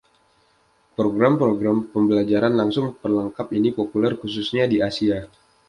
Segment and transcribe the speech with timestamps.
[0.97, 5.17] Program-program pembelajaran langsung pelengkap ini populer khususnya di Asia.